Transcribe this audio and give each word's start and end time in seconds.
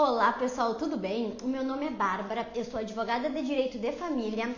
Olá 0.00 0.32
pessoal, 0.32 0.76
tudo 0.76 0.96
bem? 0.96 1.36
O 1.42 1.48
meu 1.48 1.64
nome 1.64 1.86
é 1.86 1.90
Bárbara, 1.90 2.48
eu 2.54 2.64
sou 2.64 2.78
advogada 2.78 3.28
de 3.28 3.42
direito 3.42 3.80
de 3.80 3.90
família 3.90 4.54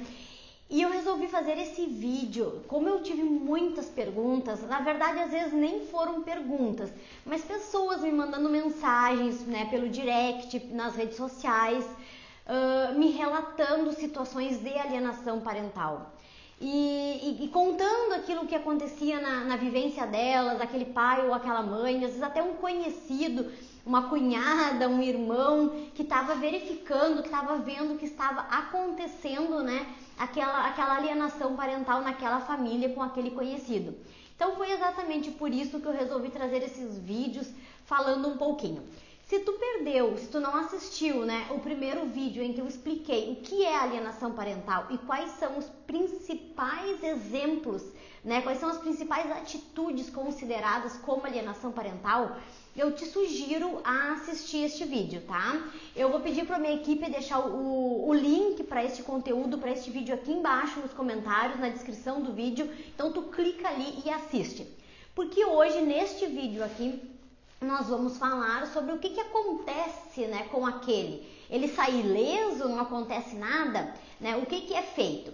e 0.69 0.83
eu 0.83 0.91
resolvi 0.91 1.29
fazer 1.29 1.57
esse 1.57 1.87
vídeo. 1.87 2.63
Como 2.69 2.87
eu 2.87 3.02
tive 3.02 3.23
muitas 3.23 3.87
perguntas, 3.87 4.61
na 4.68 4.81
verdade 4.81 5.18
às 5.18 5.31
vezes 5.31 5.55
nem 5.55 5.87
foram 5.87 6.21
perguntas, 6.21 6.92
mas 7.25 7.42
pessoas 7.42 8.03
me 8.03 8.12
mandando 8.12 8.50
mensagens 8.50 9.41
né, 9.46 9.64
pelo 9.71 9.89
direct, 9.89 10.62
nas 10.75 10.95
redes 10.95 11.16
sociais, 11.16 11.86
uh, 11.86 12.98
me 12.98 13.11
relatando 13.11 13.95
situações 13.95 14.59
de 14.59 14.77
alienação 14.77 15.41
parental. 15.41 16.12
E, 16.61 17.38
e, 17.41 17.45
e, 17.46 17.48
contando 17.48 18.12
aquilo 18.12 18.46
que 18.46 18.54
acontecia 18.54 19.18
na, 19.18 19.45
na 19.46 19.57
vivência 19.57 20.07
delas, 20.07 20.61
aquele 20.61 20.84
pai 20.84 21.27
ou 21.27 21.32
aquela 21.32 21.62
mãe, 21.62 21.95
às 21.95 22.11
vezes 22.11 22.22
até 22.22 22.43
um 22.43 22.52
conhecido 22.57 23.50
uma 23.85 24.09
cunhada, 24.09 24.89
um 24.89 25.03
irmão 25.03 25.87
que 25.95 26.03
estava 26.03 26.35
verificando, 26.35 27.23
que 27.23 27.29
estava 27.29 27.57
vendo 27.59 27.99
que 27.99 28.07
estava 28.07 28.43
acontecendo, 28.43 29.63
né, 29.63 29.87
aquela, 30.18 30.67
aquela 30.67 30.96
alienação 30.96 31.57
parental 31.57 32.02
naquela 32.02 32.40
família 32.40 32.90
com 32.90 33.02
aquele 33.02 33.30
conhecido. 33.30 33.96
Então 34.37 34.56
foi 34.56 34.70
exatamente 34.73 35.30
por 35.30 35.52
isso 35.52 35.80
que 35.80 35.87
eu 35.87 35.92
resolvi 35.92 36.30
trazer 36.30 36.62
esses 36.62 36.98
vídeos 36.98 37.48
falando 37.84 38.28
um 38.28 38.37
pouquinho. 38.37 38.82
Se 39.30 39.38
tu 39.38 39.52
perdeu, 39.52 40.18
se 40.18 40.26
tu 40.26 40.40
não 40.40 40.56
assistiu, 40.56 41.24
né, 41.24 41.46
o 41.52 41.60
primeiro 41.60 42.04
vídeo 42.04 42.42
em 42.42 42.52
que 42.52 42.60
eu 42.60 42.66
expliquei 42.66 43.30
o 43.30 43.36
que 43.36 43.64
é 43.64 43.76
alienação 43.76 44.32
parental 44.32 44.88
e 44.90 44.98
quais 44.98 45.30
são 45.38 45.56
os 45.56 45.66
principais 45.86 47.00
exemplos, 47.00 47.80
né, 48.24 48.42
quais 48.42 48.58
são 48.58 48.68
as 48.68 48.78
principais 48.78 49.30
atitudes 49.30 50.10
consideradas 50.10 50.96
como 50.96 51.24
alienação 51.24 51.70
parental, 51.70 52.38
eu 52.76 52.92
te 52.92 53.06
sugiro 53.06 53.80
a 53.84 54.14
assistir 54.14 54.64
este 54.64 54.84
vídeo, 54.84 55.22
tá? 55.28 55.62
Eu 55.94 56.10
vou 56.10 56.18
pedir 56.18 56.44
para 56.44 56.58
minha 56.58 56.74
equipe 56.74 57.08
deixar 57.08 57.38
o, 57.38 58.08
o 58.08 58.12
link 58.12 58.64
para 58.64 58.84
este 58.84 59.04
conteúdo, 59.04 59.59
para 59.59 59.70
este 59.70 59.92
vídeo 59.92 60.12
aqui 60.12 60.32
embaixo 60.32 60.80
nos 60.80 60.92
comentários, 60.92 61.60
na 61.60 61.68
descrição 61.68 62.20
do 62.20 62.32
vídeo. 62.32 62.68
Então 62.92 63.12
tu 63.12 63.22
clica 63.22 63.68
ali 63.68 64.03
e 64.05 64.11
assiste. 64.11 64.67
Porque 65.15 65.44
hoje 65.44 65.83
neste 65.83 66.27
vídeo 66.27 66.65
aqui 66.65 67.20
nós 67.61 67.89
vamos 67.89 68.16
falar 68.16 68.66
sobre 68.69 68.92
o 68.92 68.98
que, 68.98 69.11
que 69.11 69.20
acontece 69.20 70.27
né, 70.27 70.44
com 70.44 70.66
aquele. 70.66 71.28
Ele 71.50 71.69
sai 71.69 72.00
ileso, 72.00 72.66
não 72.66 72.80
acontece 72.80 73.36
nada, 73.36 73.94
né? 74.19 74.36
O 74.36 74.47
que, 74.47 74.62
que 74.62 74.75
é 74.75 74.83
feito? 74.83 75.30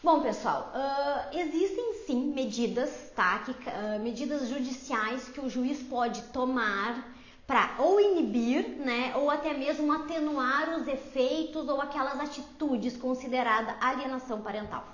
Bom, 0.00 0.20
pessoal, 0.20 0.72
uh, 0.72 1.36
existem 1.36 1.94
sim 2.06 2.32
medidas, 2.32 3.10
tá? 3.16 3.40
Que, 3.40 3.50
uh, 3.50 4.00
medidas 4.00 4.48
judiciais 4.48 5.28
que 5.30 5.40
o 5.40 5.50
juiz 5.50 5.82
pode 5.82 6.22
tomar 6.24 7.13
para 7.46 7.74
ou 7.78 8.00
inibir, 8.00 8.68
né, 8.78 9.12
ou 9.16 9.30
até 9.30 9.52
mesmo 9.52 9.92
atenuar 9.92 10.78
os 10.78 10.88
efeitos 10.88 11.68
ou 11.68 11.80
aquelas 11.80 12.18
atitudes 12.18 12.96
consideradas 12.96 13.74
alienação 13.80 14.40
parental. 14.40 14.84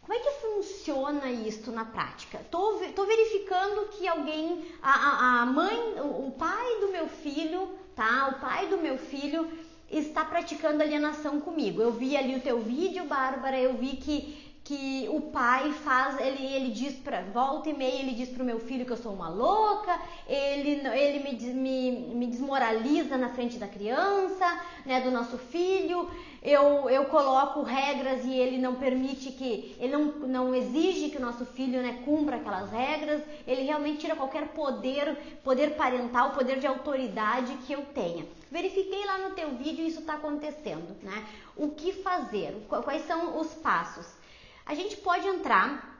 Como 0.00 0.14
é 0.14 0.18
que 0.18 0.30
funciona 0.40 1.30
isso 1.30 1.70
na 1.70 1.84
prática? 1.84 2.40
Tô, 2.50 2.80
tô 2.94 3.06
verificando 3.06 3.88
que 3.90 4.06
alguém, 4.06 4.64
a, 4.82 5.42
a 5.42 5.46
mãe, 5.46 5.76
o 6.00 6.32
pai 6.36 6.80
do 6.80 6.88
meu 6.88 7.08
filho, 7.08 7.68
tá? 7.94 8.28
O 8.28 8.40
pai 8.40 8.66
do 8.66 8.78
meu 8.78 8.98
filho 8.98 9.48
está 9.88 10.24
praticando 10.24 10.82
alienação 10.82 11.40
comigo. 11.40 11.80
Eu 11.80 11.92
vi 11.92 12.16
ali 12.16 12.34
o 12.34 12.40
teu 12.40 12.60
vídeo, 12.60 13.04
Bárbara, 13.04 13.58
eu 13.58 13.74
vi 13.74 13.96
que 13.96 14.51
que 14.64 15.08
o 15.10 15.20
pai 15.20 15.72
faz, 15.72 16.20
ele, 16.20 16.46
ele 16.46 16.70
diz 16.70 16.94
para 16.94 17.22
volta 17.22 17.68
e 17.68 17.74
meia, 17.74 18.00
ele 18.00 18.12
diz 18.12 18.28
pro 18.28 18.44
meu 18.44 18.60
filho 18.60 18.86
que 18.86 18.92
eu 18.92 18.96
sou 18.96 19.12
uma 19.12 19.28
louca, 19.28 20.00
ele, 20.28 20.86
ele 20.86 21.18
me, 21.18 21.52
me, 21.52 21.90
me 22.14 22.26
desmoraliza 22.28 23.16
na 23.16 23.30
frente 23.30 23.58
da 23.58 23.66
criança, 23.66 24.60
né, 24.86 25.00
do 25.00 25.10
nosso 25.10 25.36
filho, 25.36 26.08
eu, 26.40 26.88
eu 26.88 27.06
coloco 27.06 27.62
regras 27.62 28.24
e 28.24 28.32
ele 28.32 28.56
não 28.56 28.76
permite 28.76 29.32
que, 29.32 29.74
ele 29.80 29.92
não, 29.92 30.04
não 30.28 30.54
exige 30.54 31.10
que 31.10 31.16
o 31.16 31.20
nosso 31.20 31.44
filho 31.44 31.82
né, 31.82 32.00
cumpra 32.04 32.36
aquelas 32.36 32.70
regras, 32.70 33.20
ele 33.46 33.62
realmente 33.62 33.98
tira 33.98 34.14
qualquer 34.14 34.48
poder, 34.48 35.40
poder 35.42 35.74
parental, 35.74 36.30
poder 36.30 36.60
de 36.60 36.68
autoridade 36.68 37.52
que 37.66 37.72
eu 37.72 37.82
tenha. 37.86 38.24
Verifiquei 38.48 39.04
lá 39.06 39.18
no 39.18 39.34
teu 39.34 39.50
vídeo 39.56 39.84
isso 39.84 40.00
está 40.00 40.14
acontecendo, 40.14 40.96
né? 41.02 41.26
O 41.56 41.70
que 41.70 41.92
fazer? 41.92 42.54
Quais 42.68 43.06
são 43.06 43.40
os 43.40 43.54
passos? 43.54 44.21
A 44.66 44.74
gente 44.74 44.96
pode 44.98 45.26
entrar 45.26 45.92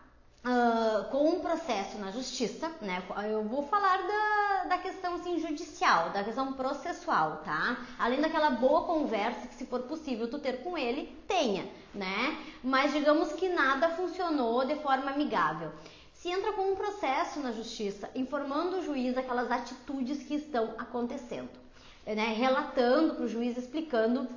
Uh, 0.45 1.05
com 1.05 1.37
um 1.37 1.39
processo 1.39 1.97
na 1.99 2.11
justiça, 2.11 2.69
né? 2.81 3.01
Eu 3.31 3.45
vou 3.45 3.63
falar 3.69 3.97
da, 3.97 4.65
da 4.71 4.79
questão 4.79 5.15
assim, 5.15 5.39
judicial, 5.39 6.11
da 6.11 6.25
questão 6.25 6.53
processual, 6.55 7.43
tá? 7.45 7.77
Além 7.97 8.21
daquela 8.21 8.51
boa 8.51 8.83
conversa 8.83 9.47
que, 9.47 9.55
se 9.55 9.67
for 9.67 9.83
possível, 9.83 10.29
tu 10.29 10.41
ter 10.41 10.65
com 10.65 10.77
ele, 10.77 11.17
tenha, 11.29 11.71
né? 11.95 12.37
Mas 12.61 12.93
digamos 12.93 13.33
que 13.35 13.49
nada 13.51 13.91
funcionou 13.91 14.65
de 14.65 14.75
forma 14.81 15.13
amigável. 15.13 15.71
Se 16.13 16.29
entra 16.29 16.53
com 16.55 16.73
um 16.73 16.75
processo 16.75 17.39
na 17.39 17.53
justiça, 17.53 18.11
informando 18.13 18.79
o 18.79 18.85
juiz 18.85 19.17
aquelas 19.17 19.49
atitudes 19.49 20.25
que 20.25 20.35
estão 20.35 20.75
acontecendo, 20.77 21.51
né? 22.05 22.35
Relatando 22.37 23.15
para 23.15 23.27
o 23.27 23.29
juiz, 23.29 23.57
explicando 23.57 24.29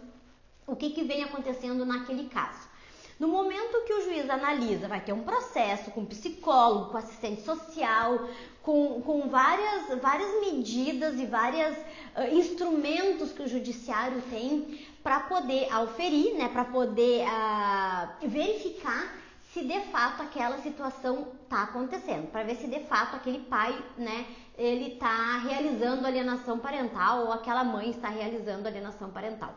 o 0.67 0.75
que, 0.75 0.91
que 0.91 1.03
vem 1.03 1.23
acontecendo 1.23 1.83
naquele 1.83 2.29
caso. 2.29 2.74
No 3.17 3.29
momento 3.29 3.85
que 3.85 3.93
o 3.93 4.01
juiz 4.03 4.29
analisa, 4.29 4.89
vai 4.89 4.99
ter 4.99 5.13
um 5.13 5.23
processo 5.23 5.89
com 5.91 6.03
psicólogo, 6.03 6.91
com 6.91 6.97
assistente 6.97 7.41
social, 7.43 8.27
com, 8.61 9.01
com 9.01 9.29
várias, 9.29 9.99
várias 10.01 10.41
medidas 10.41 11.17
e 11.17 11.25
vários 11.25 11.77
uh, 11.77 12.33
instrumentos 12.33 13.31
que 13.31 13.43
o 13.43 13.47
judiciário 13.47 14.21
tem 14.29 14.85
para 15.01 15.21
poder 15.21 15.71
auferir, 15.71 16.35
né, 16.35 16.49
para 16.49 16.65
poder 16.65 17.25
uh, 17.25 18.27
verificar 18.27 19.13
se 19.53 19.63
de 19.63 19.79
fato 19.85 20.21
aquela 20.21 20.57
situação 20.57 21.29
está 21.43 21.63
acontecendo, 21.63 22.29
para 22.29 22.43
ver 22.43 22.55
se 22.55 22.67
de 22.67 22.81
fato 22.81 23.15
aquele 23.15 23.39
pai, 23.39 23.81
né, 23.97 24.25
ele 24.57 24.95
está 24.95 25.37
realizando 25.37 26.05
alienação 26.05 26.59
parental 26.59 27.27
ou 27.27 27.31
aquela 27.31 27.63
mãe 27.63 27.91
está 27.91 28.09
realizando 28.09 28.67
alienação 28.67 29.09
parental. 29.11 29.55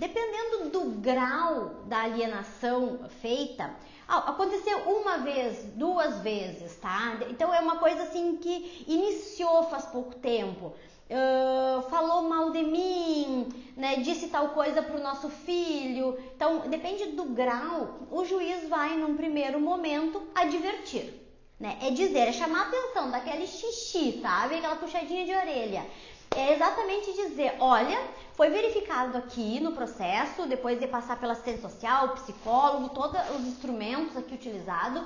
Dependendo 0.00 0.70
do 0.70 0.98
grau 0.98 1.82
da 1.84 2.04
alienação 2.04 3.00
feita, 3.20 3.70
aconteceu 4.08 4.78
uma 4.78 5.18
vez, 5.18 5.62
duas 5.74 6.22
vezes, 6.22 6.74
tá? 6.76 7.18
Então 7.28 7.52
é 7.52 7.60
uma 7.60 7.76
coisa 7.76 8.04
assim 8.04 8.38
que 8.38 8.86
iniciou 8.88 9.64
faz 9.64 9.84
pouco 9.84 10.14
tempo. 10.14 10.72
Uh, 11.10 11.82
falou 11.90 12.22
mal 12.22 12.50
de 12.50 12.62
mim, 12.62 13.46
né, 13.76 13.96
disse 13.96 14.28
tal 14.28 14.50
coisa 14.50 14.80
para 14.80 14.96
o 14.96 15.02
nosso 15.02 15.28
filho. 15.28 16.18
Então, 16.34 16.60
depende 16.60 17.08
do 17.08 17.24
grau, 17.24 17.98
o 18.10 18.24
juiz 18.24 18.70
vai, 18.70 18.96
num 18.96 19.18
primeiro 19.18 19.60
momento, 19.60 20.22
advertir. 20.34 21.12
Né? 21.58 21.76
É 21.82 21.90
dizer, 21.90 22.20
é 22.20 22.32
chamar 22.32 22.60
a 22.60 22.68
atenção 22.68 23.10
daquele 23.10 23.46
xixi, 23.46 24.18
sabe? 24.22 24.54
Aquela 24.54 24.76
puxadinha 24.76 25.26
de 25.26 25.34
orelha 25.34 25.84
é 26.36 26.54
exatamente 26.54 27.12
dizer, 27.12 27.56
olha, 27.58 27.98
foi 28.40 28.48
verificado 28.48 29.18
aqui 29.18 29.60
no 29.60 29.72
processo, 29.72 30.46
depois 30.46 30.80
de 30.80 30.86
passar 30.86 31.20
pela 31.20 31.34
assistente 31.34 31.60
social, 31.60 32.14
psicólogo, 32.14 32.88
todos 32.88 33.20
os 33.36 33.46
instrumentos 33.46 34.16
aqui 34.16 34.34
utilizados, 34.34 35.02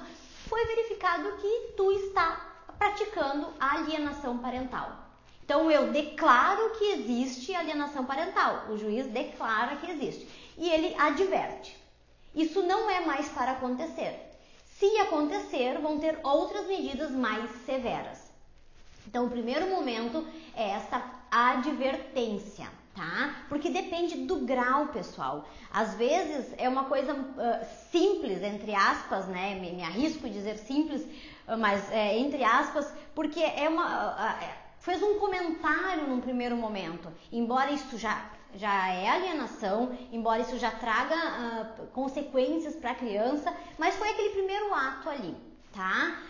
foi 0.46 0.64
verificado 0.66 1.32
que 1.38 1.72
tu 1.76 1.90
está 1.90 2.64
praticando 2.78 3.48
alienação 3.58 4.38
parental. 4.38 4.88
Então 5.44 5.68
eu 5.68 5.90
declaro 5.90 6.78
que 6.78 6.92
existe 6.92 7.52
alienação 7.52 8.04
parental. 8.04 8.66
O 8.68 8.78
juiz 8.78 9.08
declara 9.08 9.74
que 9.78 9.90
existe 9.90 10.28
e 10.56 10.70
ele 10.70 10.94
adverte. 10.96 11.76
Isso 12.36 12.62
não 12.62 12.88
é 12.88 13.00
mais 13.00 13.28
para 13.30 13.50
acontecer. 13.50 14.30
Se 14.78 14.86
acontecer, 15.00 15.80
vão 15.80 15.98
ter 15.98 16.20
outras 16.22 16.68
medidas 16.68 17.10
mais 17.10 17.50
severas. 17.66 18.30
Então, 19.08 19.26
o 19.26 19.30
primeiro 19.30 19.66
momento 19.66 20.24
é 20.54 20.70
essa 20.70 21.02
advertência, 21.32 22.68
tá? 22.94 23.34
Porque 23.48 23.68
depende 23.70 24.24
do 24.24 24.36
grau, 24.46 24.86
pessoal. 24.88 25.48
Às 25.72 25.94
vezes 25.94 26.54
é 26.56 26.68
uma 26.68 26.84
coisa 26.84 27.12
uh, 27.12 27.90
simples, 27.90 28.42
entre 28.42 28.74
aspas, 28.74 29.26
né? 29.26 29.56
Me, 29.56 29.72
me 29.72 29.82
arrisco 29.82 30.28
dizer 30.28 30.56
simples, 30.58 31.02
uh, 31.02 31.58
mas 31.58 31.90
é, 31.90 32.16
entre 32.18 32.44
aspas, 32.44 32.90
porque 33.14 33.40
é 33.40 33.68
uma. 33.68 34.12
Uh, 34.12 34.64
fez 34.78 35.02
um 35.02 35.18
comentário 35.18 36.06
num 36.06 36.20
primeiro 36.20 36.56
momento, 36.56 37.08
embora 37.32 37.70
isso 37.70 37.98
já 37.98 38.30
já 38.56 38.88
é 38.88 39.08
alienação, 39.08 39.98
embora 40.12 40.42
isso 40.42 40.56
já 40.60 40.70
traga 40.70 41.74
consequências 41.92 42.76
para 42.76 42.92
a 42.92 42.94
criança, 42.94 43.52
mas 43.76 43.96
foi 43.96 44.08
aquele 44.10 44.28
primeiro 44.30 44.72
ato 44.72 45.10
ali, 45.10 45.36
tá? 45.72 46.22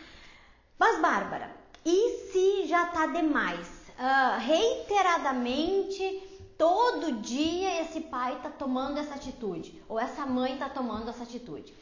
Mas 0.79 0.99
Bárbara, 1.03 1.55
e 1.85 2.31
se 2.33 2.67
já 2.67 2.87
tá 2.87 3.09
demais? 3.09 3.93
Reiteradamente, 4.39 6.23
todo 6.59 7.21
dia 7.21 7.81
esse 7.83 8.01
pai 8.01 8.39
tá 8.43 8.51
tomando 8.51 8.99
essa 8.99 9.15
atitude, 9.15 9.83
ou 9.89 9.99
essa 9.99 10.25
mãe 10.27 10.57
tá 10.57 10.69
tomando 10.69 11.09
essa 11.11 11.23
atitude. 11.25 11.73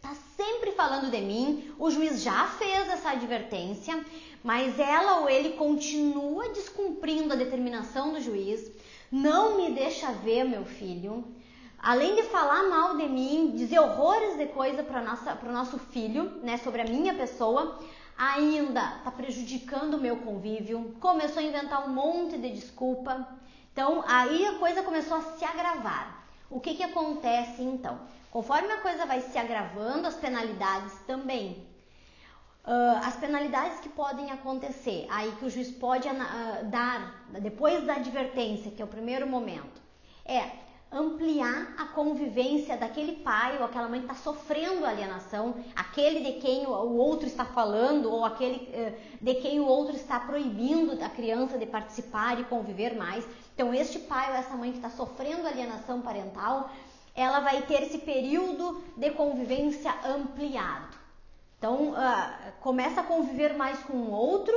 tá 0.00 0.14
sempre 0.36 0.72
falando 0.72 1.10
de 1.10 1.20
mim, 1.20 1.74
o 1.78 1.90
juiz 1.90 2.22
já 2.22 2.46
fez 2.46 2.88
essa 2.88 3.10
advertência, 3.10 4.04
mas 4.42 4.78
ela 4.78 5.20
ou 5.20 5.28
ele 5.28 5.54
continua 5.54 6.48
descumprindo 6.50 7.32
a 7.32 7.36
determinação 7.36 8.12
do 8.12 8.20
juiz, 8.20 8.70
não 9.10 9.56
me 9.56 9.72
deixa 9.72 10.12
ver 10.12 10.44
meu 10.44 10.64
filho, 10.64 11.24
além 11.78 12.14
de 12.14 12.22
falar 12.24 12.64
mal 12.68 12.96
de 12.96 13.08
mim, 13.08 13.52
dizer 13.56 13.80
horrores 13.80 14.36
de 14.36 14.46
coisa 14.46 14.82
para 14.82 15.48
o 15.48 15.52
nosso 15.52 15.78
filho, 15.78 16.24
né, 16.42 16.56
sobre 16.58 16.82
a 16.82 16.84
minha 16.84 17.14
pessoa, 17.14 17.78
ainda 18.16 18.96
está 18.98 19.10
prejudicando 19.10 19.94
o 19.94 20.00
meu 20.00 20.16
convívio, 20.18 20.94
começou 21.00 21.40
a 21.40 21.46
inventar 21.46 21.88
um 21.88 21.92
monte 21.92 22.36
de 22.36 22.50
desculpa. 22.50 23.26
Então 23.78 24.02
aí 24.08 24.44
a 24.44 24.58
coisa 24.58 24.82
começou 24.82 25.18
a 25.18 25.22
se 25.22 25.44
agravar. 25.44 26.26
O 26.50 26.58
que, 26.58 26.74
que 26.74 26.82
acontece 26.82 27.62
então? 27.62 28.00
Conforme 28.28 28.72
a 28.72 28.80
coisa 28.80 29.06
vai 29.06 29.20
se 29.20 29.38
agravando, 29.38 30.08
as 30.08 30.16
penalidades 30.16 30.94
também. 31.06 31.64
Uh, 32.64 32.98
as 33.04 33.14
penalidades 33.14 33.78
que 33.78 33.88
podem 33.88 34.32
acontecer, 34.32 35.06
aí 35.08 35.30
que 35.38 35.44
o 35.44 35.48
juiz 35.48 35.70
pode 35.70 36.08
uh, 36.08 36.64
dar, 36.64 37.24
depois 37.40 37.84
da 37.84 37.94
advertência, 37.94 38.72
que 38.72 38.82
é 38.82 38.84
o 38.84 38.88
primeiro 38.88 39.28
momento, 39.28 39.80
é 40.24 40.50
ampliar 40.90 41.74
a 41.76 41.84
convivência 41.86 42.76
daquele 42.76 43.16
pai 43.16 43.58
ou 43.58 43.64
aquela 43.64 43.88
mãe 43.88 44.00
que 44.00 44.06
está 44.06 44.14
sofrendo 44.14 44.86
alienação, 44.86 45.54
aquele 45.76 46.20
de 46.20 46.40
quem 46.40 46.66
o 46.66 46.96
outro 46.96 47.26
está 47.26 47.44
falando 47.44 48.10
ou 48.10 48.24
aquele 48.24 48.68
eh, 48.72 48.94
de 49.20 49.34
quem 49.34 49.60
o 49.60 49.66
outro 49.66 49.94
está 49.94 50.18
proibindo 50.18 51.02
a 51.04 51.10
criança 51.10 51.58
de 51.58 51.66
participar 51.66 52.40
e 52.40 52.44
conviver 52.44 52.96
mais. 52.96 53.26
Então, 53.54 53.74
este 53.74 53.98
pai 53.98 54.30
ou 54.30 54.36
essa 54.36 54.56
mãe 54.56 54.70
que 54.70 54.78
está 54.78 54.88
sofrendo 54.88 55.46
alienação 55.46 56.00
parental, 56.00 56.70
ela 57.14 57.40
vai 57.40 57.60
ter 57.62 57.82
esse 57.82 57.98
período 57.98 58.82
de 58.96 59.10
convivência 59.10 59.94
ampliado. 60.06 60.96
Então, 61.58 61.90
uh, 61.90 62.52
começa 62.60 63.00
a 63.00 63.04
conviver 63.04 63.54
mais 63.54 63.78
com 63.80 63.94
o 63.94 64.10
outro 64.12 64.54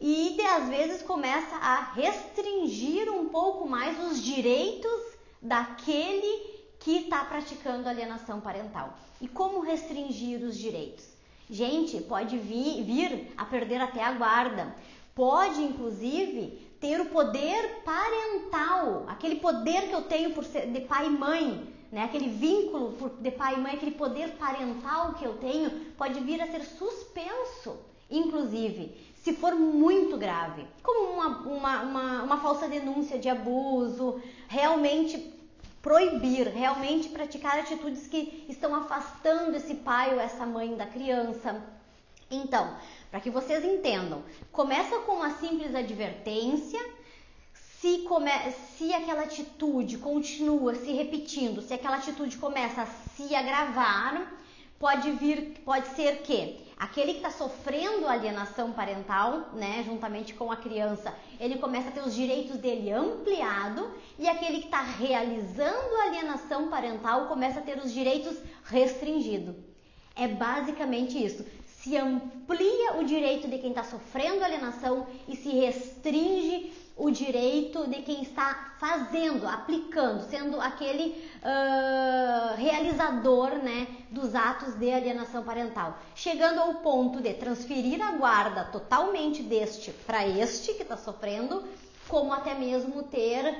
e 0.00 0.40
às 0.40 0.68
vezes 0.68 1.02
começa 1.02 1.56
a 1.56 1.92
restringir 1.92 3.12
um 3.12 3.28
pouco 3.28 3.68
mais 3.68 3.98
os 4.04 4.22
direitos 4.22 5.17
daquele 5.40 6.58
que 6.78 6.98
está 6.98 7.24
praticando 7.24 7.88
alienação 7.88 8.40
parental. 8.40 8.96
E 9.20 9.28
como 9.28 9.60
restringir 9.60 10.42
os 10.44 10.56
direitos? 10.56 11.06
Gente, 11.50 12.00
pode 12.02 12.36
vir, 12.36 12.82
vir 12.84 13.32
a 13.36 13.44
perder 13.44 13.80
até 13.80 14.02
a 14.02 14.12
guarda, 14.12 14.74
pode 15.14 15.62
inclusive 15.62 16.68
ter 16.80 17.00
o 17.00 17.06
poder 17.06 17.82
parental, 17.84 19.04
aquele 19.08 19.36
poder 19.36 19.88
que 19.88 19.94
eu 19.94 20.02
tenho 20.02 20.32
por 20.32 20.44
ser 20.44 20.70
de 20.70 20.80
pai 20.82 21.06
e 21.06 21.10
mãe, 21.10 21.74
né? 21.90 22.04
Aquele 22.04 22.28
vínculo 22.28 22.94
de 23.18 23.30
pai 23.30 23.54
e 23.54 23.60
mãe, 23.60 23.74
aquele 23.74 23.92
poder 23.92 24.32
parental 24.32 25.14
que 25.14 25.24
eu 25.24 25.38
tenho, 25.38 25.70
pode 25.96 26.20
vir 26.20 26.40
a 26.40 26.46
ser 26.46 26.62
suspenso, 26.64 27.78
inclusive, 28.10 28.94
se 29.22 29.32
for 29.32 29.54
muito 29.54 30.16
grave, 30.16 30.66
como 30.82 31.10
uma, 31.12 31.26
uma, 31.38 31.82
uma, 31.82 32.22
uma 32.22 32.36
falsa 32.40 32.68
denúncia 32.68 33.18
de 33.18 33.28
abuso, 33.28 34.20
realmente 34.48 35.34
proibir, 35.82 36.48
realmente 36.48 37.08
praticar 37.08 37.58
atitudes 37.58 38.06
que 38.06 38.44
estão 38.48 38.74
afastando 38.74 39.56
esse 39.56 39.74
pai 39.74 40.14
ou 40.14 40.20
essa 40.20 40.44
mãe 40.44 40.76
da 40.76 40.86
criança. 40.86 41.62
Então, 42.30 42.76
para 43.10 43.20
que 43.20 43.30
vocês 43.30 43.64
entendam, 43.64 44.22
começa 44.52 44.98
com 45.00 45.12
uma 45.12 45.30
simples 45.30 45.74
advertência. 45.74 46.80
Se, 47.80 47.98
come... 47.98 48.30
se 48.76 48.92
aquela 48.92 49.22
atitude 49.22 49.98
continua 49.98 50.74
se 50.74 50.92
repetindo, 50.92 51.62
se 51.62 51.72
aquela 51.72 51.96
atitude 51.96 52.36
começa 52.36 52.82
a 52.82 52.86
se 52.86 53.34
agravar, 53.34 54.30
pode 54.78 55.10
vir, 55.12 55.60
pode 55.64 55.88
ser 55.88 56.22
que 56.22 56.66
aquele 56.78 57.12
que 57.12 57.18
está 57.18 57.30
sofrendo 57.30 58.06
alienação 58.06 58.72
parental, 58.72 59.50
né, 59.52 59.82
juntamente 59.84 60.32
com 60.34 60.52
a 60.52 60.56
criança, 60.56 61.12
ele 61.40 61.58
começa 61.58 61.88
a 61.88 61.92
ter 61.92 62.00
os 62.00 62.14
direitos 62.14 62.56
dele 62.56 62.92
ampliado 62.92 63.90
e 64.18 64.28
aquele 64.28 64.60
que 64.60 64.66
está 64.66 64.80
realizando 64.80 66.00
alienação 66.02 66.68
parental 66.68 67.26
começa 67.26 67.58
a 67.58 67.62
ter 67.62 67.78
os 67.78 67.92
direitos 67.92 68.38
restringidos. 68.64 69.56
É 70.14 70.28
basicamente 70.28 71.22
isso. 71.22 71.44
Se 71.82 71.96
amplia 71.96 72.94
o 72.98 73.04
direito 73.04 73.46
de 73.46 73.58
quem 73.58 73.70
está 73.70 73.84
sofrendo 73.84 74.44
alienação 74.44 75.06
e 75.28 75.36
se 75.36 75.50
restringe 75.50 76.72
o 76.96 77.08
direito 77.12 77.86
de 77.86 78.02
quem 78.02 78.22
está 78.22 78.74
fazendo, 78.80 79.46
aplicando, 79.46 80.28
sendo 80.28 80.60
aquele 80.60 81.24
uh, 81.36 82.56
realizador 82.56 83.50
né, 83.62 83.86
dos 84.10 84.34
atos 84.34 84.74
de 84.74 84.90
alienação 84.90 85.44
parental, 85.44 85.96
chegando 86.16 86.58
ao 86.58 86.74
ponto 86.74 87.20
de 87.20 87.32
transferir 87.34 88.02
a 88.02 88.12
guarda 88.12 88.64
totalmente 88.64 89.40
deste 89.44 89.92
para 89.92 90.26
este 90.26 90.74
que 90.74 90.82
está 90.82 90.96
sofrendo, 90.96 91.62
como 92.08 92.32
até 92.32 92.54
mesmo 92.54 93.04
ter 93.04 93.56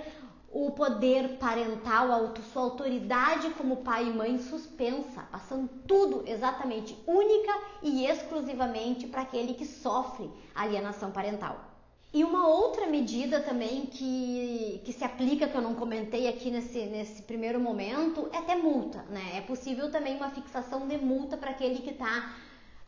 o 0.51 0.71
poder 0.71 1.37
parental, 1.39 2.11
a 2.13 2.43
sua 2.53 2.63
autoridade 2.63 3.51
como 3.51 3.77
pai 3.77 4.07
e 4.07 4.13
mãe 4.13 4.39
suspensa, 4.39 5.23
passando 5.31 5.69
tudo 5.87 6.25
exatamente 6.27 6.97
única 7.07 7.53
e 7.83 8.07
exclusivamente 8.07 9.07
para 9.07 9.23
aquele 9.23 9.55
que 9.55 9.67
sofre 9.67 10.31
alienação 10.55 11.11
parental. 11.11 11.69
E 12.13 12.25
uma 12.25 12.49
outra 12.49 12.87
medida 12.87 13.39
também 13.41 13.85
que, 13.85 14.81
que 14.83 14.95
se 14.95 15.05
aplica, 15.05 15.47
que 15.47 15.55
eu 15.55 15.61
não 15.61 15.75
comentei 15.75 16.27
aqui 16.27 16.51
nesse, 16.51 16.87
nesse 16.87 17.23
primeiro 17.23 17.61
momento, 17.61 18.31
é 18.33 18.39
até 18.39 18.57
multa, 18.57 19.05
né? 19.11 19.37
É 19.37 19.43
possível 19.43 19.91
também 19.91 20.17
uma 20.17 20.31
fixação 20.31 20.89
de 20.89 20.97
multa 20.97 21.37
para 21.37 21.51
aquele 21.51 21.81
que 21.81 21.91
está 21.91 22.35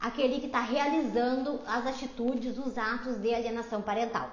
aquele 0.01 0.41
que 0.41 0.47
está 0.47 0.61
realizando 0.61 1.61
as 1.67 1.87
atitudes, 1.87 2.57
os 2.59 2.79
atos 2.79 3.19
de 3.19 3.35
alienação 3.35 3.83
parental. 3.83 4.31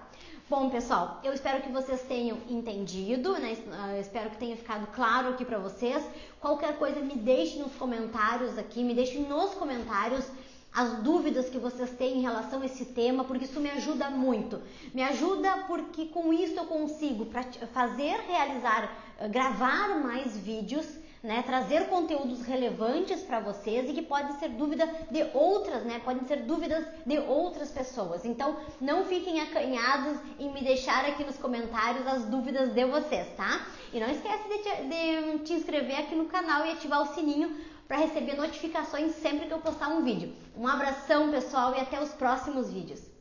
Bom, 0.49 0.69
pessoal, 0.69 1.19
eu 1.25 1.33
espero 1.33 1.61
que 1.61 1.69
vocês 1.69 2.03
tenham 2.03 2.37
entendido, 2.49 3.33
né? 3.33 3.57
Eu 3.93 3.99
espero 3.99 4.29
que 4.29 4.37
tenha 4.37 4.55
ficado 4.55 4.87
claro 4.95 5.29
aqui 5.29 5.43
para 5.43 5.57
vocês. 5.57 6.01
Qualquer 6.39 6.77
coisa, 6.77 7.01
me 7.01 7.15
deixe 7.15 7.59
nos 7.59 7.73
comentários 7.73 8.57
aqui, 8.57 8.81
me 8.81 8.93
deixe 8.93 9.19
nos 9.19 9.55
comentários 9.55 10.25
as 10.73 10.99
dúvidas 10.99 11.49
que 11.49 11.57
vocês 11.57 11.89
têm 11.89 12.19
em 12.19 12.21
relação 12.21 12.61
a 12.61 12.65
esse 12.65 12.85
tema, 12.85 13.25
porque 13.25 13.43
isso 13.43 13.59
me 13.59 13.69
ajuda 13.69 14.09
muito. 14.09 14.61
Me 14.93 15.03
ajuda 15.03 15.65
porque 15.67 16.05
com 16.05 16.31
isso 16.31 16.57
eu 16.57 16.65
consigo 16.65 17.27
fazer, 17.73 18.15
realizar, 18.27 18.95
eh, 19.19 19.27
gravar 19.27 19.99
mais 19.99 20.37
vídeos, 20.37 20.87
né, 21.23 21.43
trazer 21.43 21.87
conteúdos 21.87 22.43
relevantes 22.43 23.21
para 23.21 23.39
vocês 23.39 23.89
e 23.89 23.93
que 23.93 24.01
podem 24.01 24.37
ser 24.39 24.49
dúvida 24.49 24.87
de 25.09 25.23
outras, 25.33 25.83
né, 25.83 25.99
podem 26.03 26.25
ser 26.25 26.43
dúvidas 26.43 26.85
de 27.05 27.17
outras 27.19 27.71
pessoas. 27.71 28.25
Então, 28.25 28.57
não 28.79 29.05
fiquem 29.05 29.41
acanhados 29.41 30.17
em 30.39 30.51
me 30.51 30.61
deixar 30.61 31.05
aqui 31.05 31.23
nos 31.23 31.37
comentários 31.37 32.05
as 32.07 32.25
dúvidas 32.25 32.73
de 32.73 32.85
vocês, 32.85 33.27
tá? 33.35 33.65
E 33.91 33.99
não 33.99 34.09
esquece 34.09 34.47
de 34.47 34.57
te, 34.59 34.69
de 34.83 35.39
te 35.39 35.53
inscrever 35.53 35.99
aqui 35.99 36.15
no 36.15 36.25
canal 36.25 36.65
e 36.65 36.71
ativar 36.71 37.01
o 37.01 37.13
sininho 37.13 37.55
para 37.87 37.97
receber 37.97 38.35
notificações 38.35 39.15
sempre 39.15 39.47
que 39.47 39.53
eu 39.53 39.59
postar 39.59 39.87
um 39.87 40.03
vídeo. 40.03 40.33
Um 40.55 40.67
abração, 40.67 41.31
pessoal, 41.31 41.73
e 41.75 41.79
até 41.79 42.01
os 42.01 42.09
próximos 42.09 42.71
vídeos. 42.71 43.16